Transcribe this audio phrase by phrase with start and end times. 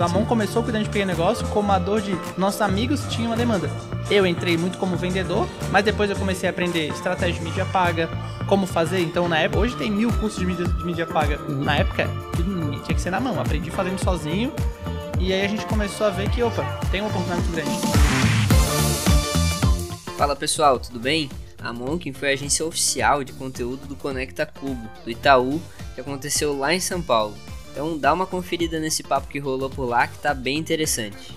[0.00, 3.36] A mão começou cuidando de pequeno negócio como a dor de nossos amigos tinham uma
[3.36, 3.68] demanda.
[4.08, 8.08] Eu entrei muito como vendedor, mas depois eu comecei a aprender estratégia de mídia paga,
[8.46, 9.00] como fazer.
[9.00, 11.38] Então na época, hoje tem mil cursos de mídia, de mídia paga.
[11.48, 12.08] Na época,
[12.84, 13.40] tinha que ser na mão.
[13.40, 14.52] Aprendi fazendo sozinho.
[15.18, 17.70] E aí a gente começou a ver que, opa, tem uma oportunidade muito grande.
[20.16, 21.28] Fala pessoal, tudo bem?
[21.60, 25.60] A Monkin foi a agência oficial de conteúdo do Conecta Cubo, do Itaú,
[25.94, 27.34] que aconteceu lá em São Paulo.
[27.72, 31.36] Então dá uma conferida nesse papo que rolou por lá que tá bem interessante.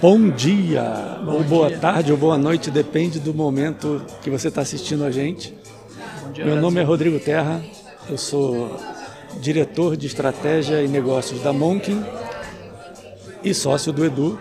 [0.00, 1.78] Bom dia, Bom ou boa dia.
[1.78, 5.54] tarde, ou boa noite, depende do momento que você está assistindo a gente.
[6.32, 7.60] Dia, Meu nome é Rodrigo Terra,
[8.08, 8.76] eu sou
[9.40, 12.02] diretor de estratégia e negócios da Monkin
[13.42, 14.38] e sócio do Edu.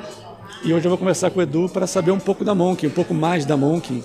[0.64, 2.92] E hoje eu vou conversar com o Edu para saber um pouco da Monkin, um
[2.92, 4.04] pouco mais da Monkin,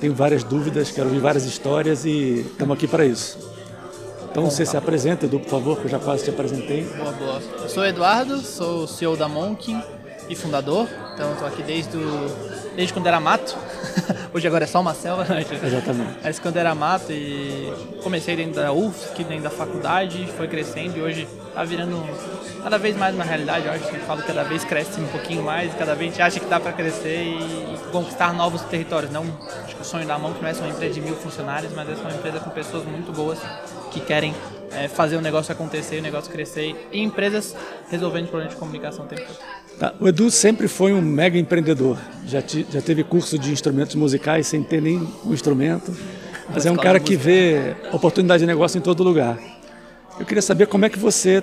[0.00, 3.55] tenho várias dúvidas, quero ouvir várias histórias e estamos aqui para isso.
[4.36, 6.84] Então você tá se apresenta, Edu, por favor, que eu já quase te apresentei.
[6.84, 7.42] Boa, boa.
[7.62, 9.82] Eu sou o Eduardo, sou CEO da Monkin
[10.28, 10.86] e fundador.
[11.14, 12.28] Então estou aqui desde, o,
[12.76, 13.56] desde quando era mato.
[14.34, 15.24] Hoje agora é só uma selva.
[15.40, 16.18] Exatamente.
[16.22, 21.00] Mas quando era mato e comecei dentro da UFSC, dentro da faculdade, foi crescendo e
[21.00, 22.04] hoje está virando
[22.62, 23.64] cada vez mais uma realidade.
[23.64, 26.40] Eu acho que falo cada vez cresce um pouquinho mais, cada vez a gente acha
[26.40, 29.10] que dá para crescer e, e, conquistar novos territórios.
[29.10, 29.24] Não,
[29.64, 31.72] acho que o sonho da mão que não é só uma empresa de mil funcionários,
[31.72, 33.38] mas é só uma empresa com pessoas muito boas
[33.96, 34.34] que querem
[34.72, 37.56] é, fazer o negócio acontecer, o negócio crescer e empresas
[37.88, 39.38] resolvendo problemas de comunicação o tempo todo.
[39.78, 39.94] Tá.
[39.98, 41.98] O Edu sempre foi um mega empreendedor.
[42.26, 45.96] Já, te, já teve curso de instrumentos musicais sem ter nem um instrumento.
[46.48, 49.38] Mas é um cara que vê oportunidade de negócio em todo lugar.
[50.18, 51.42] Eu queria saber como é que você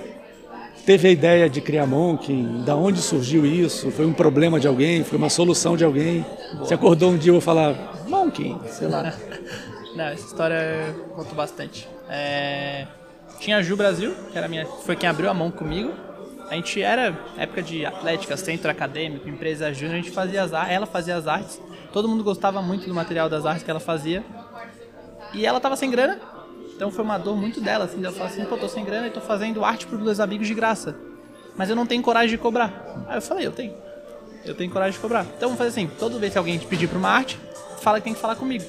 [0.86, 3.90] teve a ideia de criar Monkin, da onde surgiu isso?
[3.90, 5.04] Foi um problema de alguém?
[5.04, 6.24] Foi uma solução de alguém?
[6.52, 6.64] Boa.
[6.64, 9.12] Você acordou um dia e vou falar Monkin, sei lá.
[9.94, 10.54] Não, essa história
[10.88, 11.88] eu conto bastante.
[12.08, 12.86] É...
[13.38, 15.92] Tinha a Ju Brasil, que era minha, foi quem abriu a mão comigo.
[16.48, 20.72] A gente era época de atlética, centro acadêmico, empresa júnior, a gente fazia as artes,
[20.72, 21.60] ela fazia as artes.
[21.92, 24.24] Todo mundo gostava muito do material das artes que ela fazia.
[25.32, 26.20] E ela tava sem grana,
[26.76, 29.10] então foi uma dor muito dela, assim, ela falou assim, pô, tô sem grana e
[29.10, 30.94] tô fazendo arte para meus amigos de graça.
[31.56, 33.04] Mas eu não tenho coragem de cobrar.
[33.08, 33.74] Aí eu falei, eu tenho.
[34.44, 35.22] Eu tenho coragem de cobrar.
[35.22, 37.38] Então vamos fazer assim, toda vez que alguém te pedir para uma arte,
[37.80, 38.64] fala que tem que falar comigo.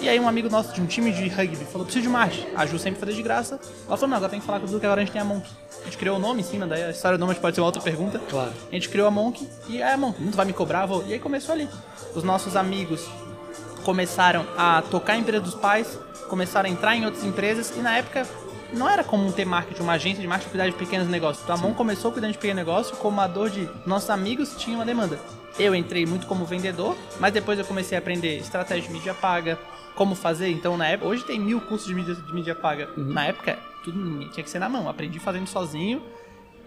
[0.00, 2.46] E aí um amigo nosso de um time de rugby falou, preciso de uma arte.
[2.56, 3.60] A Ju sempre fazia de graça.
[3.86, 5.20] Ela falou, não, agora tem que falar com o Edu, que agora a gente tem
[5.20, 5.46] a Monk.
[5.82, 7.66] A gente criou o nome em cima, daí a história do nome pode ser uma
[7.66, 8.18] outra pergunta.
[8.30, 8.50] Claro.
[8.70, 11.06] A gente criou a Monk e aí a Monk, não vai me cobrar, vou.
[11.06, 11.68] E aí começou ali.
[12.14, 13.06] Os nossos amigos
[13.84, 17.98] começaram a tocar em empresa dos pais, começaram a entrar em outras empresas e na
[17.98, 18.26] época
[18.72, 21.44] não era comum ter marketing, uma agência de marketing cuidar de pequenos negócios.
[21.44, 24.78] Então a Mão começou cuidando de pequeno negócio como a dor de nossos amigos tinham
[24.78, 25.18] uma demanda.
[25.58, 29.58] Eu entrei muito como vendedor, mas depois eu comecei a aprender estratégia de mídia paga,
[29.94, 30.48] como fazer.
[30.48, 32.88] Então na época, hoje tem mil cursos de mídia, de mídia paga.
[32.96, 33.12] Uhum.
[33.12, 34.88] Na época, tudo tinha que ser na mão.
[34.88, 36.02] Aprendi fazendo sozinho.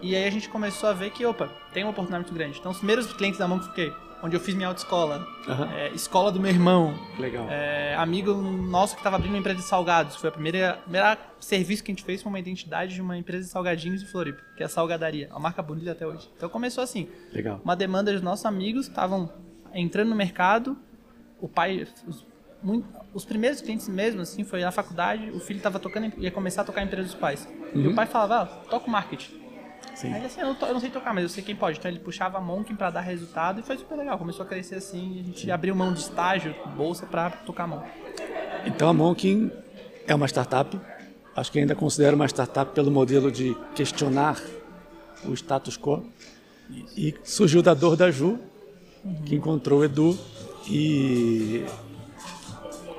[0.00, 2.58] E aí a gente começou a ver que, opa, tem uma oportunidade muito grande.
[2.58, 3.92] Então os primeiros clientes da mão que fiquei,
[4.22, 5.26] onde eu fiz minha autoescola.
[5.46, 5.64] Uhum.
[5.72, 6.94] É, escola do meu irmão.
[7.18, 7.46] Legal.
[7.48, 10.16] É, amigo nosso que estava abrindo uma empresa de salgados.
[10.16, 13.50] Foi primeira, primeira serviço que a gente fez com uma identidade de uma empresa de
[13.50, 15.28] salgadinhos de Floripa, que é a Salgadaria.
[15.30, 16.30] A marca bonita até hoje.
[16.36, 17.08] Então começou assim.
[17.32, 17.60] Legal.
[17.62, 19.32] Uma demanda dos nossos amigos estavam
[19.72, 20.76] entrando no mercado.
[21.40, 22.26] O pai, os,
[22.64, 26.62] muito, os primeiros clientes mesmo, assim, foi na faculdade, o filho estava tocando, ia começar
[26.62, 27.46] a tocar em empresa dos pais.
[27.74, 27.82] Uhum.
[27.82, 29.44] E o pai falava, ah, toca o marketing.
[29.94, 30.08] Sim.
[30.08, 31.78] Aí ele assim, eu não, to, eu não, sei tocar, mas eu sei quem pode.
[31.78, 34.18] Então ele puxava a Monkin para dar resultado e foi super legal.
[34.18, 37.84] Começou a crescer assim, a gente abriu mão de estágio, bolsa para tocar a mão.
[38.64, 39.52] Então a Monkin
[40.06, 40.80] é uma startup.
[41.36, 44.40] Acho que ainda considero uma startup pelo modelo de questionar
[45.24, 46.04] o status quo.
[46.70, 46.98] Isso.
[46.98, 48.38] E surgiu da dor da Ju,
[49.04, 49.22] uhum.
[49.24, 50.18] que encontrou o Edu
[50.66, 51.64] e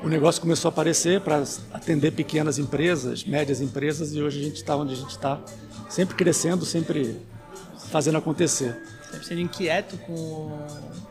[0.05, 1.43] o negócio começou a aparecer para
[1.73, 5.41] atender pequenas empresas, médias empresas e hoje a gente está onde a gente está
[5.89, 7.19] sempre crescendo, sempre
[7.89, 8.79] fazendo acontecer.
[9.11, 10.49] Sempre sendo inquieto com,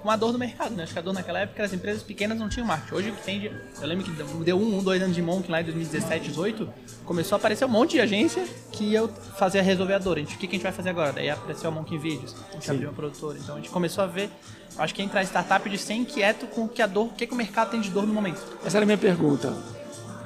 [0.02, 0.82] com a dor do mercado, né?
[0.82, 2.94] Acho que a dor naquela época as empresas pequenas não tinham marketing.
[2.94, 3.44] Hoje que tem,
[3.80, 4.10] eu lembro que
[4.44, 6.72] deu um, um dois anos de Monk lá em 2017, 2018,
[7.04, 10.16] começou a aparecer um monte de agência que eu fazia resolver a dor.
[10.16, 11.12] A gente, o que, que a gente vai fazer agora?
[11.12, 12.72] Daí apareceu a Monk Vídeos, a gente Sim.
[12.72, 13.38] abriu uma produtora.
[13.38, 14.28] Então a gente começou a ver,
[14.76, 17.32] acho que entrar em startup de ser inquieto com que a dor, o que, que
[17.32, 18.42] o mercado tem de dor no momento.
[18.64, 19.54] Essa era a minha pergunta.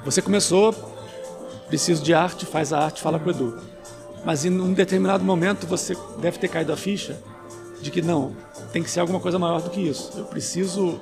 [0.03, 0.73] Você começou,
[1.67, 3.61] preciso de arte, faz a arte, fala com o Edu.
[4.25, 7.17] Mas em um determinado momento você deve ter caído a ficha
[7.81, 8.35] de que não,
[8.71, 10.11] tem que ser alguma coisa maior do que isso.
[10.17, 10.99] Eu preciso.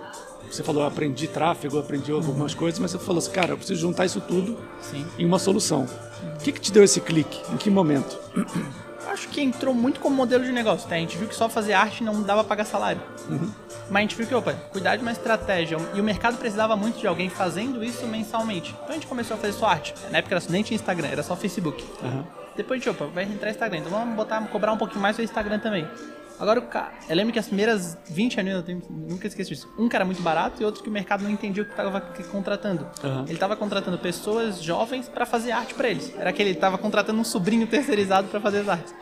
[0.49, 2.59] Você falou, aprendi tráfego, aprendi algumas uhum.
[2.59, 5.05] coisas, mas você falou assim, cara, eu preciso juntar isso tudo Sim.
[5.19, 5.81] em uma solução.
[5.81, 6.35] Uhum.
[6.35, 7.41] O que, que te deu esse clique?
[7.51, 8.17] Em que momento?
[9.09, 10.87] Acho que entrou muito como modelo de negócio.
[10.87, 10.95] Tá?
[10.95, 13.01] A gente viu que só fazer arte não dava pagar salário.
[13.29, 13.51] Uhum.
[13.89, 15.77] Mas a gente viu que, opa, cuidar de uma estratégia.
[15.93, 18.73] E o mercado precisava muito de alguém fazendo isso mensalmente.
[18.75, 19.93] Então a gente começou a fazer só arte.
[20.11, 21.83] Na época nem tinha Instagram, era só Facebook.
[22.55, 25.21] Depois a gente, opa, vai entrar Instagram, então vamos botar, cobrar um pouquinho mais do
[25.21, 25.87] Instagram também.
[26.39, 29.73] Agora, o cara, eu lembro que as primeiras 20 anos, eu tenho, nunca esqueço disso.
[29.77, 31.99] Um cara muito barato e outro que o mercado não entendia o que estava
[32.31, 32.87] contratando.
[33.03, 33.23] Uhum.
[33.23, 36.13] Ele estava contratando pessoas jovens para fazer arte para eles.
[36.17, 38.95] Era aquele, ele estava contratando um sobrinho terceirizado para fazer as artes.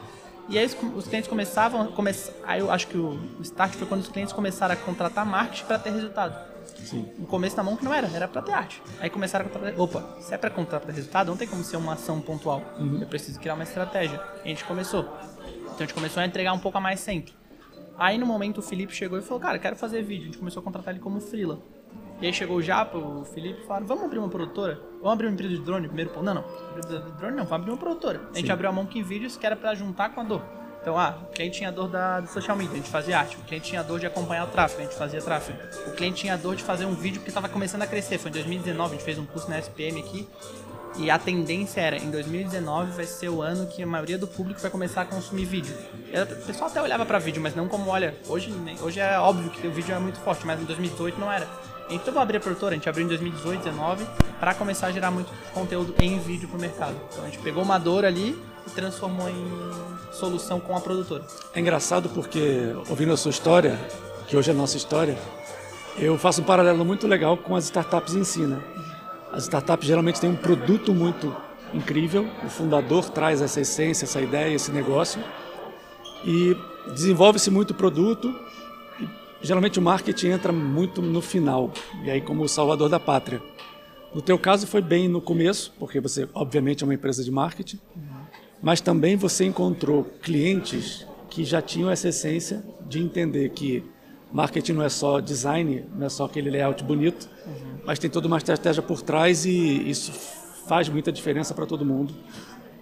[0.48, 0.66] E aí
[0.96, 2.12] os clientes começavam, come...
[2.46, 5.80] aí eu acho que o start foi quando os clientes começaram a contratar marketing para
[5.80, 6.56] ter resultado.
[6.84, 7.10] Sim.
[7.18, 8.82] No começo na mão que não era, era para ter arte.
[9.00, 11.94] Aí começaram a contratar, opa, se é para contratar resultado, não tem como ser uma
[11.94, 12.62] ação pontual.
[12.80, 13.00] Uhum.
[13.02, 14.22] Eu preciso criar uma estratégia.
[14.44, 15.06] E a gente começou.
[15.76, 17.34] Então a gente começou a entregar um pouco a mais sempre.
[17.98, 20.24] Aí no momento o Felipe chegou e falou, cara, quero fazer vídeo.
[20.24, 21.60] A gente começou a contratar ele como freela.
[22.22, 24.80] E aí chegou o Japa, o Felipe, e falaram, vamos abrir uma produtora?
[25.00, 26.12] Vamos abrir uma empresa de drone primeiro?
[26.24, 26.46] Não, não.
[26.70, 28.22] Empresa de drone não, vamos abrir uma produtora.
[28.32, 28.52] A gente Sim.
[28.54, 30.42] abriu a Monkey Videos, que era para juntar com a dor.
[30.82, 33.36] Então, ah, o cliente tinha dor da, do social media, a gente fazia arte.
[33.36, 35.58] O cliente tinha dor de acompanhar o tráfego, a gente fazia tráfego.
[35.88, 38.18] O cliente tinha dor de fazer um vídeo porque estava começando a crescer.
[38.18, 40.30] Foi em 2019, a gente fez um curso na SPM aqui.
[40.98, 44.62] E a tendência era, em 2019 vai ser o ano que a maioria do público
[44.62, 45.76] vai começar a consumir vídeo.
[46.42, 48.16] O pessoal até olhava para vídeo, mas não como olha.
[48.30, 51.48] Hoje, hoje é óbvio que o vídeo é muito forte, mas em 2018 não era.
[51.90, 54.06] Então vou abrir a produtora, a gente abriu em 2018, 2019,
[54.40, 56.96] para começar a gerar muito conteúdo em vídeo pro mercado.
[57.12, 59.48] Então a gente pegou uma dor ali e transformou em
[60.14, 61.24] solução com a produtora.
[61.54, 63.78] É engraçado porque, ouvindo a sua história,
[64.28, 65.18] que hoje é a nossa história,
[65.98, 68.60] eu faço um paralelo muito legal com as startups em si, né?
[69.36, 71.36] As startups geralmente têm um produto muito
[71.74, 75.22] incrível, o fundador traz essa essência, essa ideia, esse negócio,
[76.24, 76.56] e
[76.94, 78.34] desenvolve-se muito produto,
[78.98, 81.70] e geralmente o marketing entra muito no final,
[82.06, 83.42] e aí como o salvador da pátria.
[84.14, 87.80] No teu caso foi bem no começo, porque você obviamente é uma empresa de marketing,
[88.64, 93.84] mas também você encontrou clientes que já tinham essa essência de entender que
[94.32, 97.65] marketing não é só design, não é só aquele layout bonito, uhum.
[97.86, 100.12] Mas tem toda uma estratégia por trás e isso
[100.68, 102.14] faz muita diferença para todo mundo.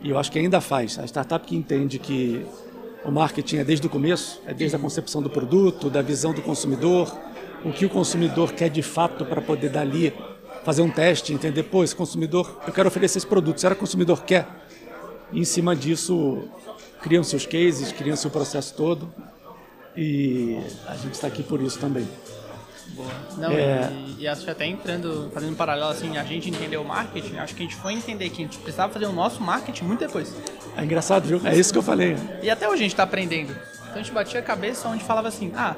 [0.01, 0.97] E eu acho que ainda faz.
[0.99, 2.45] A startup que entende que
[3.03, 6.41] o marketing é desde o começo, é desde a concepção do produto, da visão do
[6.41, 7.15] consumidor,
[7.63, 10.13] o que o consumidor quer de fato para poder dali
[10.63, 13.81] fazer um teste, entender, pô, esse consumidor, eu quero oferecer esse produto, será que o
[13.81, 14.47] consumidor quer?
[15.31, 16.47] E em cima disso,
[17.01, 19.13] criam seus cases, criam seu processo todo.
[19.95, 20.57] E
[20.87, 22.07] a gente está aqui por isso também.
[22.89, 23.11] Boa.
[23.37, 23.91] Não, é...
[23.91, 27.37] e, e acho que até entrando, fazendo um paralelo assim, a gente entendeu o marketing,
[27.37, 29.99] acho que a gente foi entender que a gente precisava fazer o nosso marketing muito
[30.01, 30.35] depois.
[30.75, 31.41] É engraçado, viu?
[31.45, 32.15] É isso que eu falei.
[32.41, 33.51] E até hoje a gente está aprendendo.
[33.83, 35.75] Então a gente batia a cabeça onde falava assim, ah,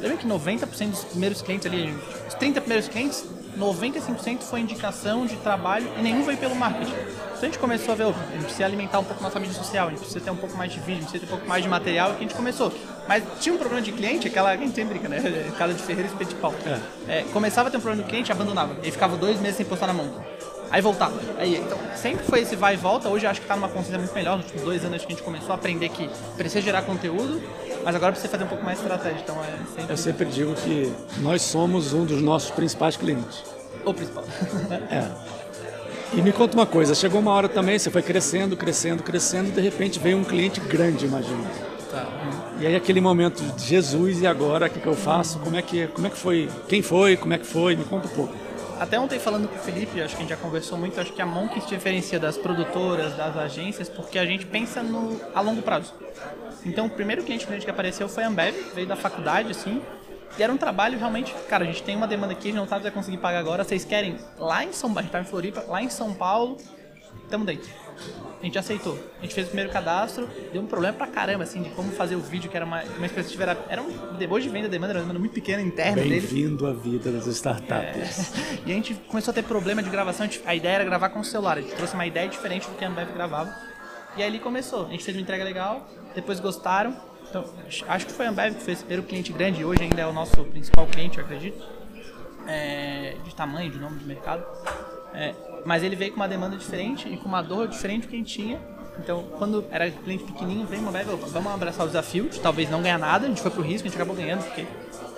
[0.00, 1.94] lembra que 90% dos primeiros clientes ali,
[2.26, 3.24] os 30 primeiros clientes,
[3.58, 6.92] 95% foi indicação de trabalho e nenhum veio pelo marketing.
[6.92, 9.88] Então a gente começou a ver, a gente precisa alimentar um pouco nossa mídia social,
[9.88, 11.68] a gente precisa ter um pouco mais de vídeo, precisa ter um pouco mais de
[11.68, 12.72] material, e que a gente começou.
[13.08, 15.50] Mas tinha um problema de cliente, aquela, a gente sempre brinca, né?
[15.58, 16.54] Casa de Ferreira e de pau.
[17.08, 17.18] É.
[17.18, 18.76] É, começava a ter um problema de cliente, abandonava.
[18.82, 20.10] E ficava dois meses sem postar na mão.
[20.70, 21.20] Aí voltava.
[21.38, 23.08] Aí, então, sempre foi esse vai e volta.
[23.08, 24.36] Hoje acho que está numa consciência muito melhor.
[24.36, 27.42] Nos últimos dois anos que a gente começou a aprender que precisa gerar conteúdo,
[27.84, 29.20] mas agora precisa fazer um pouco mais de estratégia.
[29.22, 29.92] Então, é sempre...
[29.92, 33.44] Eu sempre digo que nós somos um dos nossos principais clientes.
[33.84, 34.24] O principal.
[34.90, 35.10] é.
[36.14, 39.52] E me conta uma coisa, chegou uma hora também, você foi crescendo, crescendo, crescendo, e
[39.52, 41.71] de repente veio um cliente grande, imagina.
[41.92, 42.06] Tá.
[42.58, 45.38] E aí aquele momento de Jesus e agora o que, que eu faço?
[45.40, 46.48] Como é que como é que foi?
[46.66, 47.18] Quem foi?
[47.18, 47.76] Como é que foi?
[47.76, 48.34] Me conta um pouco.
[48.80, 51.20] Até ontem falando com o Felipe, acho que a gente já conversou muito, acho que
[51.20, 55.60] a Monk se diferencia das produtoras, das agências, porque a gente pensa no a longo
[55.60, 55.94] prazo.
[56.64, 59.82] Então o primeiro cliente que apareceu foi a Ambev, veio da faculdade, assim,
[60.38, 62.66] e era um trabalho realmente, cara, a gente tem uma demanda aqui, a gente não
[62.66, 63.62] sabe se vai conseguir pagar agora.
[63.62, 66.56] Vocês querem lá em São Paulo, a gente tá em Floripa, lá em São Paulo,
[67.28, 67.70] tamo dentro.
[68.40, 68.98] A gente aceitou.
[69.20, 72.16] A gente fez o primeiro cadastro, deu um problema pra caramba, assim, de como fazer
[72.16, 73.42] o vídeo, que era uma, uma expectativa.
[73.44, 76.26] Era, era um depois de venda, demanda, era uma demanda muito pequena interna Bem dele.
[76.26, 78.34] Bem-vindo à vida das startups.
[78.36, 80.26] É, e a gente começou a ter problema de gravação.
[80.26, 81.58] A, gente, a, ideia era gravar com o celular.
[81.58, 83.54] A gente trouxe uma ideia diferente do que a Ambev gravava.
[84.16, 84.86] E aí ele começou.
[84.86, 86.96] A gente fez uma entrega legal, depois gostaram
[87.32, 87.46] então,
[87.88, 90.12] acho que foi a Ambev que foi esse primeiro cliente grande, hoje ainda é o
[90.12, 91.66] nosso principal cliente, eu acredito,
[92.46, 94.44] é, de tamanho, de nome de mercado.
[95.14, 98.16] É, mas ele veio com uma demanda diferente e com uma dor diferente do que
[98.16, 98.60] a gente tinha.
[98.98, 100.92] Então, quando era cliente pequenininho, veio uma
[101.28, 103.90] vamos abraçar o desafio, de talvez não ganhar nada, a gente foi pro risco, a
[103.90, 104.66] gente acabou ganhando, porque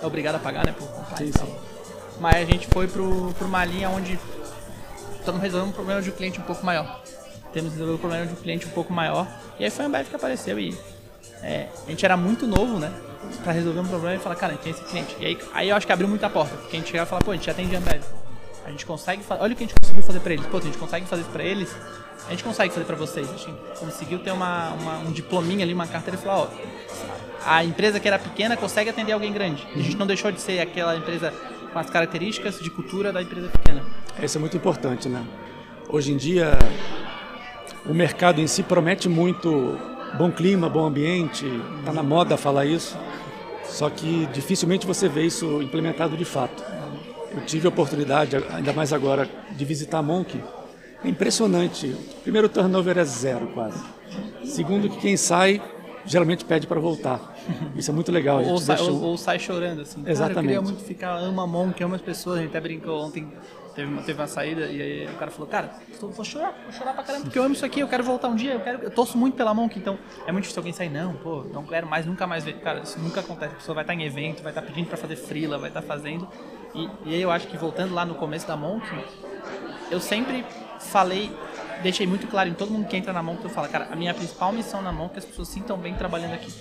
[0.01, 0.87] é obrigado a pagar, né, por
[1.17, 1.55] sim, sim.
[2.19, 4.17] Mas a gente foi pro, pro uma linha onde
[5.19, 7.01] estamos resolvendo um problema de um cliente um pouco maior.
[7.51, 9.27] Temos resolver o problema de um cliente um pouco maior.
[9.59, 10.77] E aí foi a Ambev que apareceu e
[11.41, 12.91] é, a gente era muito novo, né?
[13.43, 15.15] Pra resolver um problema e falar, cara, a gente tem esse cliente.
[15.19, 17.25] E aí, aí eu acho que abriu muita porta, porque a gente chegava e falava,
[17.25, 18.03] pô, a gente já tem Ambev.
[18.65, 19.41] A gente consegue fazer.
[19.41, 20.45] Olha o que a gente conseguiu fazer pra eles.
[20.47, 21.75] Pô, a gente consegue fazer isso eles.
[22.27, 23.29] A gente consegue fazer pra vocês.
[23.29, 26.47] A gente conseguiu ter uma, uma um diplominha ali, uma carteira e falar, ó,
[27.45, 29.67] a empresa que era pequena consegue atender alguém grande.
[29.75, 31.31] A gente não deixou de ser aquela empresa
[31.71, 33.83] com as características de cultura da empresa pequena.
[34.21, 35.23] Isso é muito importante, né?
[35.87, 36.57] Hoje em dia,
[37.85, 39.77] o mercado em si promete muito
[40.17, 41.45] bom clima, bom ambiente,
[41.79, 42.97] está na moda falar isso,
[43.65, 46.74] só que dificilmente você vê isso implementado de fato.
[47.35, 50.41] Eu tive a oportunidade, ainda mais agora, de visitar a Monk.
[51.03, 51.95] É impressionante.
[52.23, 53.83] Primeiro, o turnover é zero quase.
[54.43, 55.61] Segundo, que quem sai
[56.05, 57.35] geralmente pede para voltar.
[57.75, 58.43] Isso é muito legal.
[58.43, 60.01] Ou, sai, ou, ou, sai chorando, assim.
[60.05, 60.17] Exatamente.
[60.17, 62.39] Cara, eu queria muito ficar, ama Monk, ama as pessoas.
[62.39, 63.27] A gente até brincou ontem
[63.75, 66.93] teve uma, teve uma saída e aí o cara falou, cara, vou chorar, vou chorar
[66.93, 68.89] pra caramba, porque eu amo isso aqui, eu quero voltar um dia, eu quero, eu
[68.89, 72.05] torço muito pela Monk, então é muito difícil alguém sair, não, pô, não quero mais,
[72.05, 72.53] nunca mais ver.
[72.61, 75.17] Cara, isso nunca acontece, a pessoa vai estar em evento, vai estar pedindo para fazer
[75.17, 76.27] frila, vai estar fazendo.
[76.75, 78.85] E, e eu acho que voltando lá no começo da Monk,
[79.89, 80.45] eu sempre
[80.79, 81.31] falei,
[81.81, 84.13] deixei muito claro em todo mundo que entra na Monk, eu falo, cara, a minha
[84.13, 86.53] principal missão na Monk é que as pessoas se sintam bem trabalhando aqui.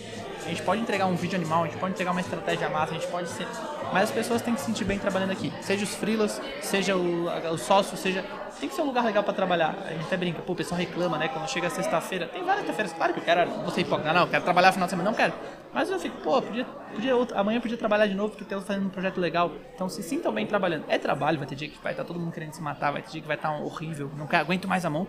[0.44, 2.98] A gente pode entregar um vídeo animal, a gente pode entregar uma estratégia massa, a
[2.98, 3.46] gente pode ser.
[3.92, 5.50] Mas as pessoas têm que se sentir bem trabalhando aqui.
[5.62, 8.22] Seja os freelas, seja o, o sócio, seja.
[8.60, 9.74] Tem que ser um lugar legal para trabalhar.
[9.86, 11.28] A gente até brinca, pô, o pessoal reclama, né?
[11.28, 12.26] Quando chega sexta-feira.
[12.26, 13.50] Tem várias sexta-feiras, claro que eu quero.
[13.64, 15.32] Você hipócrita, não, eu quero trabalhar final de semana, não quero.
[15.72, 18.86] Mas eu fico, pô, podia, podia outro, amanhã podia trabalhar de novo, porque tem fazendo
[18.86, 19.50] um projeto legal.
[19.74, 20.84] Então se sintam bem trabalhando.
[20.88, 23.10] É trabalho, vai ter dia que vai estar todo mundo querendo se matar, vai ter
[23.10, 25.08] dia que vai estar horrível, não aguento mais a mão.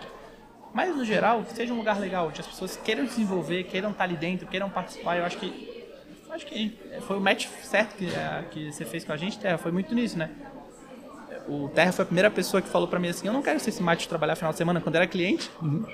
[0.75, 4.03] Mas no geral, que seja um lugar legal, onde as pessoas queiram desenvolver, queiram estar
[4.03, 5.74] ali dentro, queiram participar, eu acho que
[6.29, 6.77] acho que
[7.08, 9.58] foi o match certo que, é, que você fez com a gente, Terra.
[9.58, 10.29] Foi muito nisso, né?
[11.48, 13.70] O Terra foi a primeira pessoa que falou pra mim assim: Eu não quero ser
[13.70, 15.50] esse match de trabalhar final de semana quando era cliente.
[15.62, 15.86] Uhum.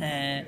[0.00, 0.46] É,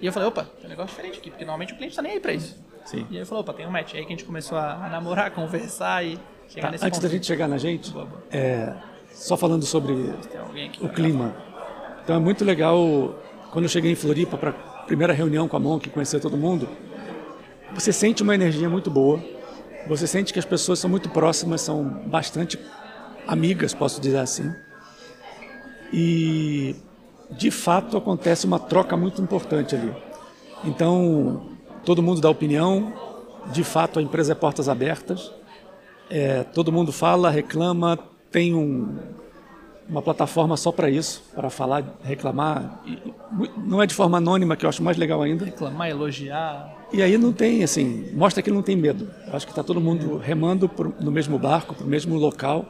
[0.00, 2.12] e eu falei: opa, tem um negócio diferente aqui, porque normalmente o cliente tá nem
[2.12, 2.56] aí pra isso.
[2.84, 3.04] Sim.
[3.10, 3.94] E ele falou: opa, tem um match.
[3.94, 7.00] Aí que a gente começou a, a namorar, a conversar e chegar tá, nesse Antes
[7.00, 7.08] ponto.
[7.08, 8.22] da gente chegar na gente, boa, boa.
[8.30, 8.72] É,
[9.10, 9.92] só falando sobre
[10.80, 11.34] o clima.
[12.04, 13.18] Então é muito legal
[13.50, 16.68] quando eu cheguei em Floripa para primeira reunião com a Monk, conhecer todo mundo
[17.74, 19.20] você sente uma energia muito boa,
[19.88, 22.58] você sente que as pessoas são muito próximas, são bastante
[23.26, 24.50] amigas, posso dizer assim.
[25.92, 26.76] E
[27.30, 29.92] de fato acontece uma troca muito importante ali.
[30.64, 31.48] Então,
[31.84, 32.92] todo mundo dá opinião,
[33.52, 35.32] de fato a empresa é portas abertas,
[36.08, 37.98] é, todo mundo fala, reclama,
[38.30, 38.96] tem um,
[39.88, 42.82] uma plataforma só para isso, para falar, reclamar.
[43.56, 45.44] Não é de forma anônima, que eu acho mais legal ainda.
[45.44, 46.86] Reclamar, elogiar.
[46.92, 49.10] E aí não tem, assim, mostra que não tem medo.
[49.26, 52.66] Eu acho que está todo mundo remando por, no mesmo barco, para o mesmo local.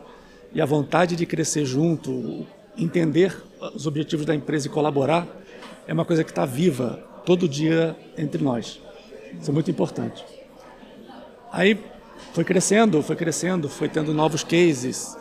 [0.52, 3.37] E a vontade de crescer junto, entender
[3.75, 5.26] os objetivos da empresa e colaborar,
[5.87, 8.80] é uma coisa que está viva todo dia entre nós.
[9.40, 10.25] Isso é muito importante.
[11.52, 11.78] Aí
[12.33, 15.16] foi crescendo, foi crescendo, foi tendo novos cases,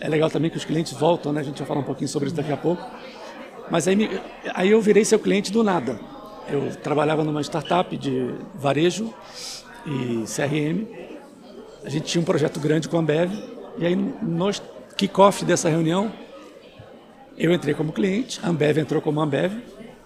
[0.00, 1.40] é legal também que os clientes voltam, né?
[1.40, 2.82] A gente vai falar um pouquinho sobre isso daqui a pouco.
[3.70, 4.10] Mas aí, me,
[4.54, 6.00] aí eu virei seu cliente do nada.
[6.48, 9.12] Eu trabalhava numa startup de varejo
[9.86, 10.86] e CRM.
[11.84, 13.30] A gente tinha um projeto grande com a Ambev.
[13.78, 14.50] E aí, no
[14.96, 16.12] kickoff dessa reunião,
[17.36, 19.52] eu entrei como cliente, a Ambev entrou como Ambev.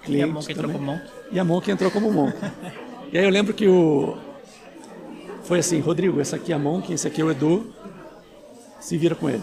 [0.02, 1.02] Cliente e a Monk entrou como Monk.
[1.32, 2.36] E a Monk entrou como Monk.
[3.12, 4.18] e aí eu lembro que o...
[5.44, 7.72] Foi assim, Rodrigo, esse aqui é a Monk, esse aqui é o Edu,
[8.80, 9.42] se vira com ele.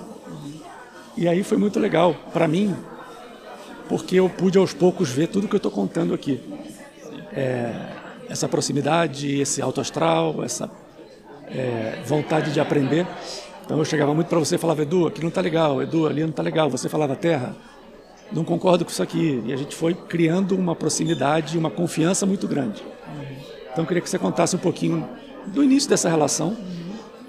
[1.18, 2.76] E aí foi muito legal para mim,
[3.90, 6.40] porque eu pude aos poucos ver tudo que eu estou contando aqui.
[7.34, 7.74] É,
[8.30, 10.70] essa proximidade, esse alto astral, essa
[11.48, 13.06] é, vontade de aprender.
[13.66, 16.22] Então eu chegava muito para você e falava, Edu, aqui não está legal, Edu, ali
[16.22, 16.70] não está legal.
[16.70, 17.56] Você falava, Terra,
[18.32, 19.44] não concordo com isso aqui.
[19.46, 22.82] E a gente foi criando uma proximidade, uma confiança muito grande.
[23.72, 25.08] Então eu queria que você contasse um pouquinho
[25.48, 26.56] do início dessa relação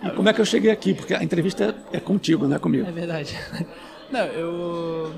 [0.03, 0.95] e como é que eu cheguei aqui?
[0.95, 2.87] Porque a entrevista é contigo, não é comigo.
[2.87, 3.39] É verdade.
[4.13, 5.15] Não, eu.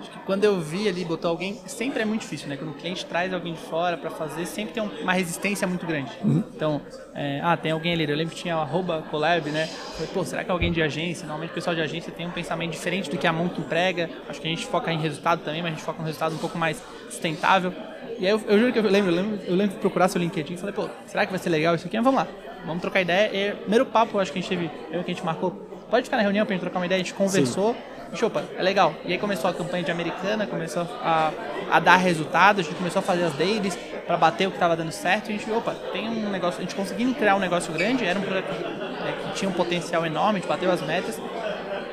[0.00, 1.60] Acho que quando eu vi ali, botou alguém.
[1.66, 2.56] Sempre é muito difícil, né?
[2.56, 6.12] Quando o cliente traz alguém de fora para fazer, sempre tem uma resistência muito grande.
[6.22, 6.44] Uhum.
[6.54, 6.80] Então,
[7.12, 8.08] é, ah, tem alguém ali.
[8.08, 9.66] Eu lembro que tinha o arroba collab, né?
[9.66, 11.26] Falei, pô, será que é alguém de agência?
[11.26, 14.08] Normalmente o pessoal de agência tem um pensamento diferente do que a Monk emprega.
[14.28, 16.38] Acho que a gente foca em resultado também, mas a gente foca no resultado um
[16.38, 16.80] pouco mais
[17.10, 17.74] sustentável.
[18.18, 20.20] E aí eu, eu juro que eu lembro, eu lembro, eu lembro de procurar seu
[20.20, 21.96] LinkedIn e falei, pô, será que vai ser legal isso aqui?
[21.96, 22.28] Mas vamos lá,
[22.66, 23.30] vamos trocar ideia.
[23.32, 25.50] E primeiro papo, acho que a gente teve, eu que a gente marcou,
[25.90, 27.74] pode ficar na reunião pra gente trocar uma ideia, a gente conversou.
[27.74, 28.20] Sim.
[28.20, 28.94] E, opa, é legal.
[29.04, 31.32] E aí começou a campanha de americana, começou a,
[31.70, 34.76] a dar resultados, a gente começou a fazer as dailies para bater o que estava
[34.76, 35.30] dando certo.
[35.30, 38.18] E a gente, opa, tem um negócio, a gente conseguiu criar um negócio grande, era
[38.18, 41.20] um projeto é, que tinha um potencial enorme, a gente bateu as metas.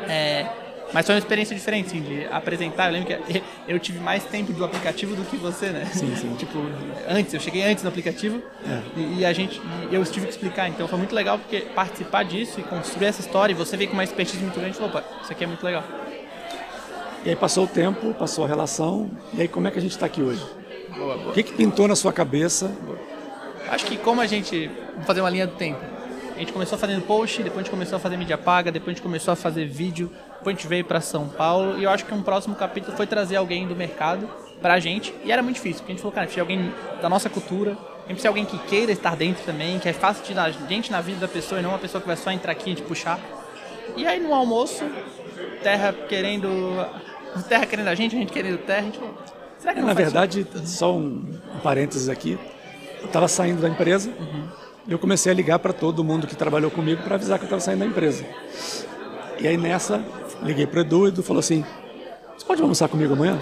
[0.08, 0.46] É,
[0.94, 2.88] mas foi uma experiência diferente, assim, de apresentar.
[2.88, 5.86] Eu lembro que eu tive mais tempo do aplicativo do que você, né?
[5.86, 6.36] Sim, sim.
[6.36, 6.60] tipo,
[7.08, 8.82] antes, eu cheguei antes no aplicativo é.
[9.00, 10.68] e, e, a gente, e eu tive que explicar.
[10.68, 13.96] Então foi muito legal porque participar disso e construir essa história e você veio com
[13.96, 15.84] uma expertise muito grande e falou, opa, isso aqui é muito legal.
[17.24, 19.92] E aí passou o tempo, passou a relação, e aí como é que a gente
[19.92, 20.44] está aqui hoje?
[20.96, 21.30] Boa, boa.
[21.30, 22.72] O que, que pintou na sua cabeça?
[23.70, 24.70] Acho que como a gente.
[24.94, 25.80] Vamos fazer uma linha do tempo
[26.42, 29.04] gente começou fazendo post, depois a gente começou a fazer mídia paga, depois a gente
[29.04, 32.14] começou a fazer vídeo, depois a gente veio para São Paulo e eu acho que
[32.14, 34.28] um próximo capítulo foi trazer alguém do mercado
[34.60, 37.08] pra gente e era muito difícil, porque a gente falou, cara, precisa de alguém da
[37.08, 40.24] nossa cultura, a gente precisa de alguém que queira estar dentro também, que é fácil
[40.24, 42.54] de dar gente na vida da pessoa e não uma pessoa que vai só entrar
[42.54, 43.20] aqui e te puxar.
[43.96, 44.84] E aí no almoço,
[45.62, 46.50] Terra querendo.
[47.48, 49.16] Terra querendo a gente, a gente querendo Terra, a gente falou,
[49.60, 51.24] será que não Na verdade, só um,
[51.56, 52.40] um parênteses aqui.
[53.00, 54.12] Eu estava saindo da empresa
[54.88, 57.48] e eu comecei a ligar para todo mundo que trabalhou comigo para avisar que eu
[57.48, 58.26] estava saindo da empresa.
[59.40, 60.04] E aí nessa,
[60.42, 61.64] liguei para o Edu e Edu falou assim:
[62.38, 63.40] Você pode almoçar comigo amanhã?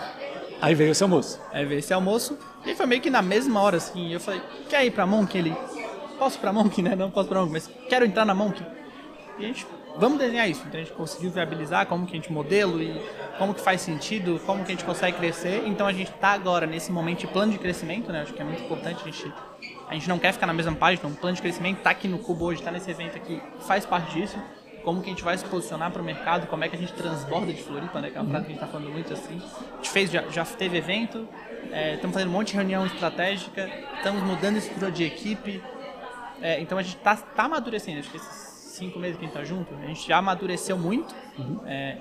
[0.60, 1.40] aí veio esse almoço.
[1.52, 4.84] Aí veio esse almoço, e foi meio que na mesma hora, assim, eu falei, quer
[4.84, 5.36] ir pra Monk?
[5.36, 5.54] Ele,
[6.18, 6.94] posso ir pra Monk, né?
[6.94, 8.62] Não posso pra Monk, mas quero entrar na Monk.
[9.38, 9.66] E a gente,
[9.98, 10.62] vamos desenhar isso.
[10.66, 13.00] Então a gente conseguiu viabilizar como que a gente modelo e
[13.38, 15.64] como que faz sentido, como que a gente consegue crescer.
[15.66, 18.22] Então a gente tá agora nesse momento de plano de crescimento, né?
[18.22, 19.32] Acho que é muito importante a gente...
[19.88, 22.18] A gente não quer ficar na mesma página, um plano de crescimento tá aqui no
[22.18, 24.38] Cubo hoje, tá nesse evento aqui, faz parte disso
[24.84, 26.92] como que a gente vai se posicionar para o mercado, como é que a gente
[26.92, 28.10] transborda de Floripa, né?
[28.10, 29.36] Que é uma frase que a gente está falando muito assim.
[29.36, 31.28] A gente fez, já, já teve evento,
[31.70, 35.62] é, estamos fazendo um monte de reunião estratégica, estamos mudando a estrutura de equipe.
[36.40, 38.00] É, então a gente está tá amadurecendo.
[38.00, 41.14] Acho que esses cinco meses que a gente está junto, a gente já amadureceu muito.
[41.38, 41.60] Uhum.
[41.66, 41.98] É,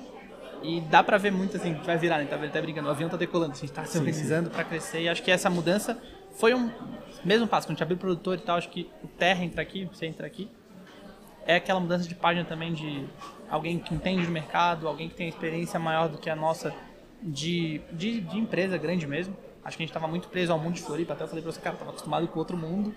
[0.63, 2.25] e dá pra ver muito assim, vai virar, né?
[2.25, 5.09] Tá até brincando, o avião tá decolando, a gente tá se organizando para crescer e
[5.09, 5.97] acho que essa mudança
[6.35, 6.69] foi um
[7.23, 9.61] mesmo passo, quando a gente abriu o produtor e tal, acho que o Terra entra
[9.61, 10.49] aqui, você entra aqui,
[11.45, 13.05] é aquela mudança de página também de
[13.49, 16.73] alguém que entende do mercado, alguém que tem experiência maior do que a nossa
[17.21, 19.35] de, de, de empresa grande mesmo.
[19.63, 21.51] Acho que a gente estava muito preso ao mundo de Floripa, até eu falei pra
[21.51, 22.93] você, cara, tava acostumado com outro mundo.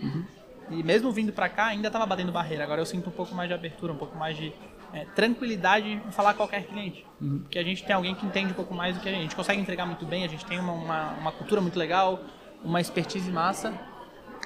[0.70, 2.64] E mesmo vindo para cá, ainda estava batendo barreira.
[2.64, 4.50] Agora eu sinto um pouco mais de abertura, um pouco mais de
[4.94, 7.04] é, tranquilidade em falar com qualquer cliente.
[7.42, 9.20] Porque a gente tem alguém que entende um pouco mais do que a gente.
[9.20, 12.18] A gente consegue entregar muito bem, a gente tem uma, uma, uma cultura muito legal,
[12.64, 13.78] uma expertise massa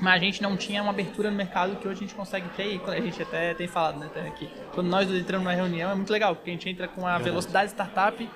[0.00, 2.74] mas a gente não tinha uma abertura no mercado que hoje a gente consegue ter
[2.74, 4.48] e a gente até tem falado, né, aqui.
[4.74, 7.66] Quando nós entramos na reunião é muito legal, porque a gente entra com a velocidade
[7.66, 8.30] de startup,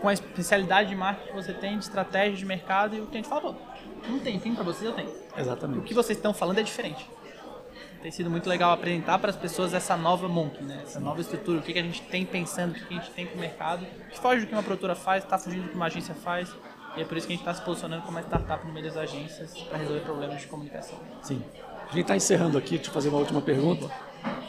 [0.00, 3.16] com a especialidade de marketing que você tem, de estratégia de mercado e o que
[3.16, 3.54] a gente fala, pô,
[4.08, 5.10] não tem fim para vocês, eu tenho.
[5.36, 5.78] Exatamente.
[5.78, 7.08] O que vocês estão falando é diferente.
[8.02, 10.80] Tem sido muito legal apresentar para as pessoas essa nova Monk, né?
[10.82, 13.10] Essa nova estrutura, o que, que a gente tem pensando, o que, que a gente
[13.12, 15.74] tem para o mercado, que foge do que uma produtora faz, está fugindo do que
[15.74, 16.54] uma agência faz.
[16.96, 18.86] E é por isso que a gente está se posicionando como uma startup no meio
[18.86, 20.98] das agências para resolver problemas de comunicação.
[21.22, 21.42] Sim.
[21.82, 23.90] A gente está encerrando aqui, deixa eu fazer uma última pergunta.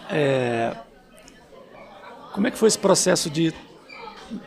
[0.09, 0.75] É,
[2.33, 3.53] Como é que foi esse processo de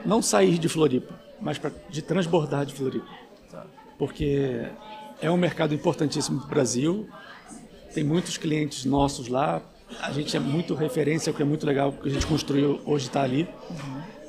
[0.04, 3.06] não sair de Floripa, mas pra, de transbordar de Floripa?
[3.98, 4.68] Porque
[5.20, 7.08] é um mercado importantíssimo para o Brasil,
[7.94, 9.60] tem muitos clientes nossos lá,
[10.02, 12.80] a gente é muito referência, o que é muito legal, o que a gente construiu
[12.84, 13.48] hoje está ali.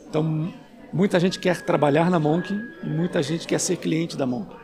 [0.08, 0.54] Então,
[0.92, 4.56] muita gente quer trabalhar na Monk e muita gente quer ser cliente da Monk.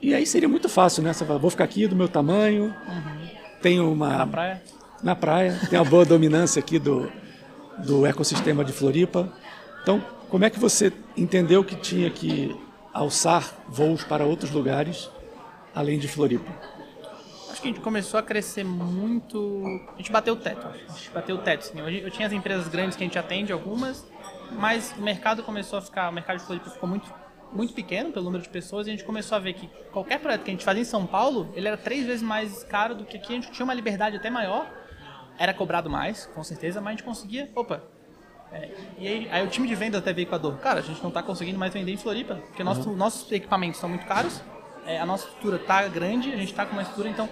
[0.00, 1.12] E aí seria muito fácil, né?
[1.12, 2.74] Você fala, vou ficar aqui do meu tamanho,
[3.60, 4.18] tenho uma...
[4.18, 4.62] Na praia?
[5.02, 7.10] Na praia, tem uma boa dominância aqui do,
[7.78, 9.32] do ecossistema de Floripa.
[9.82, 12.54] Então, como é que você entendeu que tinha que
[12.92, 15.10] alçar voos para outros lugares,
[15.74, 16.50] além de Floripa?
[17.50, 19.62] Acho que a gente começou a crescer muito.
[19.94, 20.66] A gente bateu o teto.
[20.66, 21.60] A gente bateu o teto.
[21.60, 21.80] Assim.
[21.80, 24.06] Eu tinha as empresas grandes que a gente atende, algumas,
[24.52, 26.08] mas o mercado começou a ficar.
[26.08, 27.12] O mercado de Floripa ficou muito,
[27.52, 30.42] muito pequeno pelo número de pessoas e a gente começou a ver que qualquer projeto
[30.42, 33.16] que a gente fazia em São Paulo, ele era três vezes mais caro do que
[33.16, 33.32] aqui.
[33.32, 34.70] A gente tinha uma liberdade até maior.
[35.38, 37.50] Era cobrado mais, com certeza, mas a gente conseguia.
[37.54, 37.82] Opa,
[38.52, 40.58] é, e aí, aí o time de venda até veio com a dor.
[40.58, 43.88] Cara, a gente não está conseguindo mais vender em Floripa, porque nosso, nossos equipamentos são
[43.88, 44.40] muito caros,
[44.86, 47.28] é, a nossa estrutura tá grande, a gente está com uma estrutura, então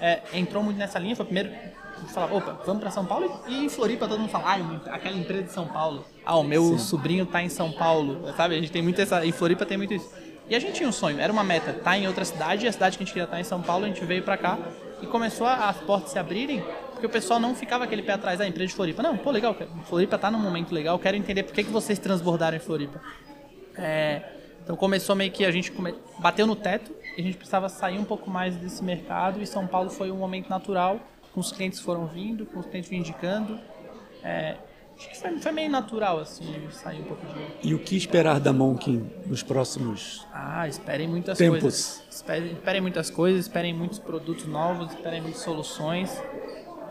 [0.00, 1.16] é, entrou muito nessa linha.
[1.16, 1.74] Foi primeiro a gente
[2.10, 5.44] falava, opa, vamos para São Paulo e em Floripa todo mundo fala, ah, aquela empresa
[5.44, 6.04] de São Paulo.
[6.24, 8.54] Ah, o meu sobrinho tá em São Paulo, sabe?
[8.54, 9.24] A gente tem muito essa.
[9.24, 10.08] Em Floripa tem muito isso.
[10.48, 12.72] E a gente tinha um sonho, era uma meta, tá em outra cidade, e a
[12.72, 14.58] cidade que a gente queria estar em São Paulo, a gente veio para cá
[15.00, 18.38] e começou a, as portas se abrirem, porque o pessoal não ficava aquele pé atrás
[18.38, 19.02] da empresa de Floripa.
[19.02, 22.56] Não, pô, legal, Floripa tá num momento legal, quero entender por que, que vocês transbordaram
[22.56, 23.00] em Floripa.
[23.76, 24.22] É,
[24.62, 25.94] então começou meio que a gente come...
[26.18, 29.66] bateu no teto e a gente precisava sair um pouco mais desse mercado e São
[29.66, 31.00] Paulo foi um momento natural,
[31.32, 33.58] com os clientes foram vindo, com os clientes vinham indicando.
[34.22, 34.56] É,
[34.96, 38.38] acho que foi, foi meio natural assim, sair um pouco de E o que esperar
[38.38, 41.60] da Monkin nos próximos ah, esperem muitas Tempos.
[41.60, 42.04] coisas.
[42.10, 46.22] Esperem, esperem muitas coisas, esperem muitos produtos novos, esperem muitas soluções.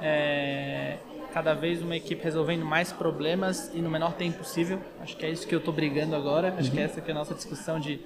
[0.01, 0.97] É,
[1.32, 4.80] cada vez uma equipe resolvendo mais problemas e no menor tempo possível.
[4.99, 6.54] Acho que é isso que eu estou brigando agora.
[6.58, 8.01] Acho que essa que é a nossa discussão de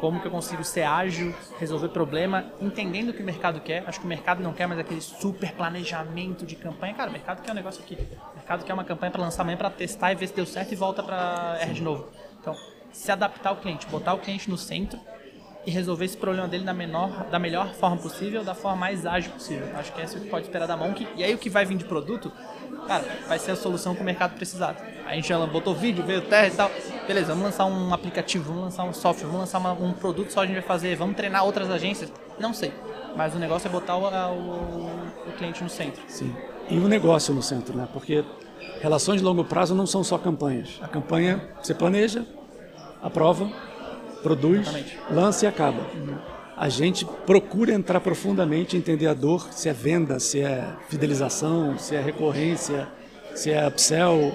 [0.00, 3.84] como que eu consigo ser ágil, resolver problema, entendendo o que o mercado quer.
[3.86, 6.94] Acho que o mercado não quer mais aquele super planejamento de campanha.
[6.94, 7.94] Cara, o mercado quer um negócio aqui.
[7.94, 10.72] O mercado quer uma campanha para lançar amanhã, para testar e ver se deu certo
[10.72, 12.08] e volta para R de novo.
[12.40, 12.54] Então,
[12.92, 15.00] se adaptar ao cliente, botar o cliente no centro
[15.66, 19.32] e resolver esse problema dele da, menor, da melhor forma possível, da forma mais ágil
[19.32, 19.66] possível.
[19.76, 21.06] Acho que é isso que pode esperar da Monk.
[21.16, 22.30] E aí o que vai vir de produto,
[22.86, 24.76] cara, vai ser a solução que o mercado precisar.
[25.06, 26.70] A gente já botou vídeo, veio teste e tal.
[27.06, 30.40] Beleza, vamos lançar um aplicativo, vamos lançar um software, vamos lançar uma, um produto só
[30.42, 32.12] a gente vai fazer, vamos treinar outras agências.
[32.38, 32.72] Não sei.
[33.16, 34.90] Mas o negócio é botar o, o,
[35.28, 36.02] o cliente no centro.
[36.08, 36.34] Sim.
[36.68, 37.86] E o negócio no centro, né?
[37.92, 38.24] Porque
[38.80, 40.80] relações de longo prazo não são só campanhas.
[40.82, 42.26] A campanha você planeja,
[43.02, 43.50] aprova,
[44.22, 44.98] produz, Exatamente.
[45.10, 45.82] lança e acaba.
[45.94, 46.33] Uhum.
[46.56, 51.96] A gente procura entrar profundamente, entender a dor, se é venda, se é fidelização, se
[51.96, 52.88] é recorrência,
[53.34, 54.32] se é upsell.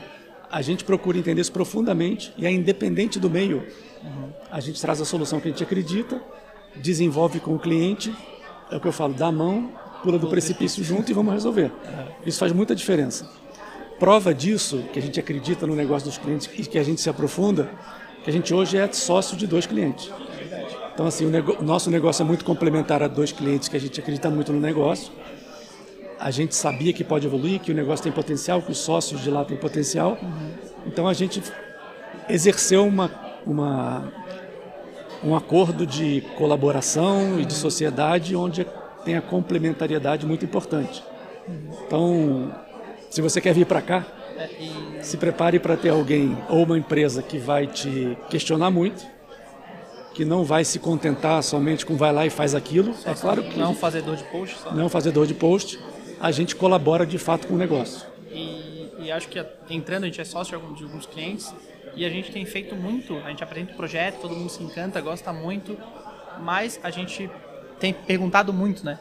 [0.52, 3.66] A gente procura entender isso profundamente e é independente do meio.
[4.04, 4.30] Uhum.
[4.52, 6.22] A gente traz a solução que a gente acredita,
[6.76, 8.14] desenvolve com o cliente,
[8.70, 9.72] é o que eu falo, dá a mão,
[10.04, 11.72] pula do precipício junto e vamos resolver.
[12.26, 13.30] Isso faz muita diferença.
[13.98, 17.10] Prova disso, que a gente acredita no negócio dos clientes e que a gente se
[17.10, 17.70] aprofunda,
[18.24, 20.12] que a gente hoje é sócio de dois clientes.
[21.00, 23.98] Então, assim, o nego nosso negócio é muito complementar a dois clientes que a gente
[24.02, 25.14] acredita muito no negócio.
[26.20, 29.32] A gente sabia que pode evoluir, que o negócio tem potencial, que os sócios de
[29.32, 30.18] lá têm potencial.
[30.22, 30.52] Uhum.
[30.86, 31.42] Então, a gente
[32.28, 33.10] exerceu uma,
[33.46, 34.12] uma,
[35.24, 38.68] um acordo de colaboração e de sociedade onde
[39.06, 41.02] tem a complementariedade muito importante.
[41.88, 42.54] Então,
[43.10, 44.06] se você quer vir para cá,
[45.02, 49.08] se prepare para ter alguém ou uma empresa que vai te questionar muito,
[50.20, 52.94] que não vai se contentar somente com vai lá e faz aquilo.
[53.06, 54.58] É claro que não fazedor de post.
[54.58, 54.74] Só.
[54.74, 55.80] Não fazedor de post.
[56.20, 58.06] A gente colabora de fato com o negócio.
[58.30, 61.56] E, e acho que entrando a gente é sócio de alguns, de alguns clientes
[61.96, 63.16] e a gente tem feito muito.
[63.20, 65.78] A gente apresenta o projeto, todo mundo se encanta, gosta muito,
[66.42, 67.32] mas a gente
[67.80, 69.00] tem perguntado muito, né?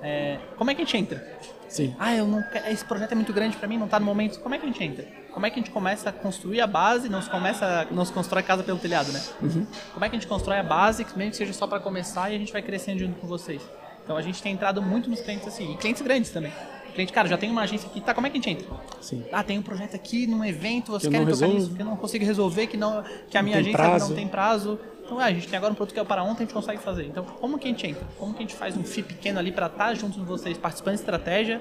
[0.00, 1.40] É, como é que a gente entra?
[1.68, 1.96] Sim.
[1.98, 4.38] Ah, eu não, esse projeto é muito grande para mim, não está no momento.
[4.38, 5.04] Como é que a gente entra?
[5.32, 7.08] Como é que a gente começa a construir a base?
[7.08, 9.22] Não se começa, não se constrói casa pelo telhado, né?
[9.40, 9.66] Uhum.
[9.92, 12.36] Como é que a gente constrói a base, mesmo que seja só para começar e
[12.36, 13.62] a gente vai crescendo junto com vocês?
[14.04, 16.52] Então a gente tem entrado muito nos clientes assim, e clientes grandes também.
[16.94, 18.12] cliente, cara, já tem uma agência aqui, tá?
[18.12, 18.76] Como é que a gente entra?
[19.00, 19.24] Sim.
[19.30, 22.24] Ah, tem um projeto aqui num evento, você quer tocar nisso, que eu não consigo
[22.24, 24.08] resolver, que não, que a minha agência prazo.
[24.08, 24.80] não tem prazo.
[25.04, 26.80] Então, ah, a gente tem agora um produto que é para ontem, a gente consegue
[26.80, 27.04] fazer.
[27.06, 28.06] Então, como que a gente entra?
[28.18, 30.56] Como que a gente faz um FII pequeno ali para estar tá junto com vocês,
[30.56, 31.60] participando de estratégia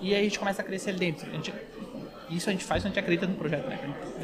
[0.00, 1.28] e aí a gente começa a crescer ali dentro.
[1.28, 1.52] A gente,
[2.30, 3.78] isso a gente faz quando a gente acredita no projeto, né?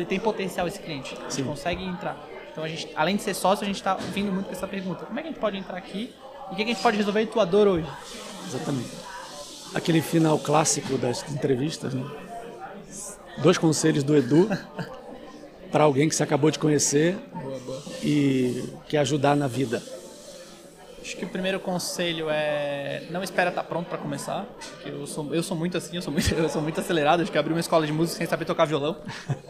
[0.08, 1.44] Tem potencial esse cliente, a gente Sim.
[1.44, 2.16] consegue entrar.
[2.50, 5.06] Então a gente, além de ser sócio, a gente está vindo muito com essa pergunta:
[5.06, 6.12] como é que a gente pode entrar aqui
[6.50, 7.88] e o que a gente pode resolver em tua dor hoje?
[8.46, 8.90] Exatamente.
[9.74, 12.04] Aquele final clássico das entrevistas, né?
[13.38, 14.48] Dois conselhos do Edu
[15.70, 17.82] para alguém que você acabou de conhecer boa, boa.
[18.02, 19.82] e quer ajudar na vida.
[21.02, 24.46] Acho que o primeiro conselho é não espera estar tá pronto para começar.
[24.86, 27.22] Eu sou, eu sou muito assim, eu sou muito, eu sou muito acelerado.
[27.22, 28.96] Acho que abri uma escola de música sem saber tocar violão.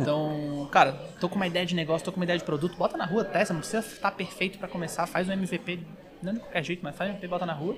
[0.00, 2.96] Então, cara, tô com uma ideia de negócio, tô com uma ideia de produto, bota
[2.96, 5.80] na rua, testa, não precisa estar perfeito para começar, faz um MVP,
[6.22, 7.76] não de qualquer jeito, mas faz um MVP, bota na rua.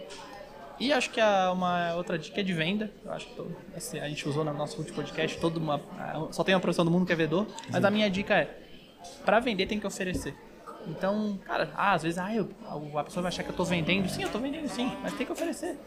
[0.79, 2.93] E acho que a, uma outra dica é de venda.
[3.05, 3.43] Eu acho que
[3.77, 5.81] assim, a gente usou no nosso último podcast, todo uma,
[6.31, 8.57] só tem uma profissão do mundo que é vendedor, mas a minha dica é,
[9.25, 10.33] para vender tem que oferecer.
[10.87, 12.49] Então, cara, ah, às vezes ah, eu,
[12.99, 14.09] a pessoa vai achar que eu tô vendendo.
[14.09, 15.79] Sim, eu tô vendendo sim, mas tem que oferecer.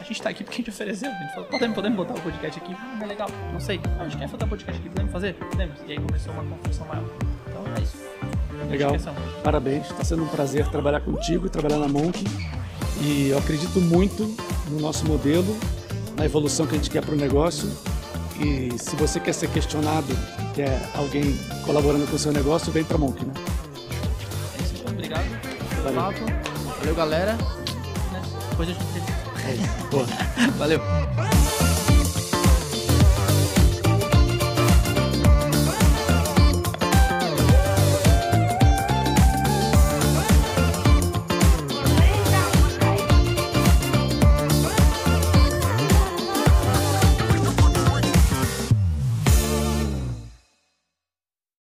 [0.00, 1.10] A gente tá aqui porque a gente ofereceu.
[1.10, 2.74] A gente falou, podemos, podemos botar o podcast aqui?
[2.78, 3.80] Ah, é legal, não sei.
[3.98, 5.34] Ah, a gente quer botar o podcast aqui, podemos fazer?
[5.34, 5.80] Podemos.
[5.86, 7.04] E aí começou uma construção maior.
[7.48, 7.98] Então é isso.
[8.68, 8.92] Legal.
[9.44, 9.90] Parabéns.
[9.90, 12.24] Está sendo um prazer trabalhar contigo e trabalhar na Monk.
[13.00, 14.24] E eu acredito muito
[14.70, 15.56] no nosso modelo,
[16.16, 17.68] na evolução que a gente quer para o negócio.
[18.40, 20.08] E se você quer ser questionado,
[20.54, 23.32] quer alguém colaborando com o seu negócio, vem para a Monk, né?
[25.96, 26.12] Valeu.
[26.12, 26.78] papo.
[26.78, 27.36] Valeu, galera.
[28.50, 28.84] Depois a gente.
[29.46, 30.80] É, Valeu.